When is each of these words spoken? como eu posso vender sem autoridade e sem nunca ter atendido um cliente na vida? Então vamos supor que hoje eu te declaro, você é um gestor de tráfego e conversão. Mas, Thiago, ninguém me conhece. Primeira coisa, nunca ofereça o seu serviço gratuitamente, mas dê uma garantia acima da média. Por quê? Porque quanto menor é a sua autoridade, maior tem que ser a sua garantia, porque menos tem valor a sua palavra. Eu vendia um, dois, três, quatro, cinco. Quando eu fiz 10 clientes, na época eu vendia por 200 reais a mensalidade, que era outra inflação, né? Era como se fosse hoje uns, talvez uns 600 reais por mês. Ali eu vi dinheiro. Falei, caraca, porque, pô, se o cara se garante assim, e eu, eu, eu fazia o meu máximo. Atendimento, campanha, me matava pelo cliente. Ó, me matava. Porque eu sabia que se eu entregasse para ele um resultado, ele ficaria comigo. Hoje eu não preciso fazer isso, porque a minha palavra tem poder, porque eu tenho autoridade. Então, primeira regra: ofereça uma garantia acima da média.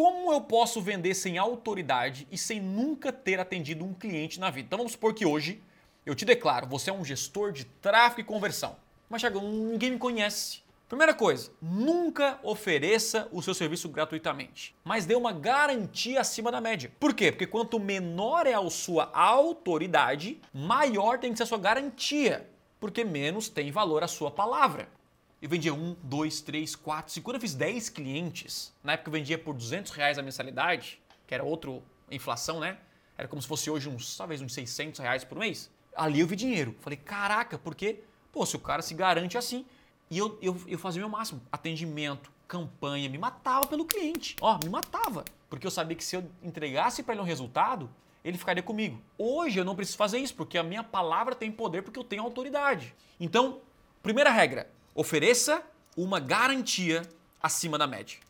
como 0.00 0.32
eu 0.32 0.40
posso 0.40 0.80
vender 0.80 1.12
sem 1.12 1.36
autoridade 1.36 2.26
e 2.30 2.38
sem 2.38 2.58
nunca 2.58 3.12
ter 3.12 3.38
atendido 3.38 3.84
um 3.84 3.92
cliente 3.92 4.40
na 4.40 4.48
vida? 4.48 4.64
Então 4.64 4.78
vamos 4.78 4.92
supor 4.92 5.12
que 5.12 5.26
hoje 5.26 5.62
eu 6.06 6.14
te 6.14 6.24
declaro, 6.24 6.66
você 6.66 6.88
é 6.88 6.92
um 6.94 7.04
gestor 7.04 7.52
de 7.52 7.66
tráfego 7.66 8.22
e 8.22 8.24
conversão. 8.24 8.76
Mas, 9.10 9.20
Thiago, 9.20 9.42
ninguém 9.42 9.90
me 9.90 9.98
conhece. 9.98 10.62
Primeira 10.88 11.12
coisa, 11.12 11.52
nunca 11.60 12.40
ofereça 12.42 13.28
o 13.30 13.42
seu 13.42 13.52
serviço 13.52 13.90
gratuitamente, 13.90 14.74
mas 14.82 15.04
dê 15.04 15.14
uma 15.14 15.32
garantia 15.32 16.22
acima 16.22 16.50
da 16.50 16.62
média. 16.62 16.90
Por 16.98 17.12
quê? 17.12 17.30
Porque 17.30 17.46
quanto 17.46 17.78
menor 17.78 18.46
é 18.46 18.54
a 18.54 18.70
sua 18.70 19.10
autoridade, 19.12 20.40
maior 20.50 21.18
tem 21.18 21.30
que 21.30 21.36
ser 21.36 21.42
a 21.42 21.46
sua 21.46 21.58
garantia, 21.58 22.48
porque 22.80 23.04
menos 23.04 23.50
tem 23.50 23.70
valor 23.70 24.02
a 24.02 24.08
sua 24.08 24.30
palavra. 24.30 24.88
Eu 25.40 25.48
vendia 25.48 25.72
um, 25.72 25.96
dois, 26.02 26.40
três, 26.42 26.76
quatro, 26.76 27.12
cinco. 27.12 27.24
Quando 27.24 27.36
eu 27.36 27.40
fiz 27.40 27.54
10 27.54 27.88
clientes, 27.88 28.72
na 28.84 28.92
época 28.92 29.08
eu 29.08 29.12
vendia 29.12 29.38
por 29.38 29.54
200 29.54 29.90
reais 29.92 30.18
a 30.18 30.22
mensalidade, 30.22 31.00
que 31.26 31.32
era 31.32 31.42
outra 31.42 31.70
inflação, 32.10 32.60
né? 32.60 32.76
Era 33.16 33.26
como 33.26 33.40
se 33.40 33.48
fosse 33.48 33.70
hoje 33.70 33.88
uns, 33.88 34.16
talvez 34.16 34.42
uns 34.42 34.52
600 34.52 35.00
reais 35.00 35.24
por 35.24 35.38
mês. 35.38 35.70
Ali 35.96 36.20
eu 36.20 36.26
vi 36.26 36.36
dinheiro. 36.36 36.76
Falei, 36.80 36.98
caraca, 36.98 37.58
porque, 37.58 38.02
pô, 38.30 38.44
se 38.44 38.54
o 38.54 38.58
cara 38.58 38.82
se 38.82 38.94
garante 38.94 39.38
assim, 39.38 39.64
e 40.10 40.18
eu, 40.18 40.38
eu, 40.42 40.60
eu 40.66 40.78
fazia 40.78 41.00
o 41.00 41.08
meu 41.08 41.16
máximo. 41.16 41.40
Atendimento, 41.50 42.30
campanha, 42.46 43.08
me 43.08 43.16
matava 43.16 43.66
pelo 43.66 43.84
cliente. 43.84 44.36
Ó, 44.40 44.58
me 44.58 44.68
matava. 44.68 45.24
Porque 45.48 45.66
eu 45.66 45.70
sabia 45.70 45.96
que 45.96 46.04
se 46.04 46.16
eu 46.16 46.30
entregasse 46.42 47.02
para 47.02 47.14
ele 47.14 47.22
um 47.22 47.26
resultado, 47.26 47.88
ele 48.24 48.36
ficaria 48.36 48.62
comigo. 48.62 49.00
Hoje 49.16 49.58
eu 49.58 49.64
não 49.64 49.74
preciso 49.74 49.96
fazer 49.96 50.18
isso, 50.18 50.34
porque 50.34 50.58
a 50.58 50.62
minha 50.62 50.84
palavra 50.84 51.34
tem 51.34 51.50
poder, 51.50 51.82
porque 51.82 51.98
eu 51.98 52.04
tenho 52.04 52.22
autoridade. 52.22 52.94
Então, 53.18 53.60
primeira 54.02 54.30
regra: 54.30 54.70
ofereça 54.94 55.62
uma 55.96 56.20
garantia 56.20 57.02
acima 57.42 57.76
da 57.76 57.86
média. 57.86 58.20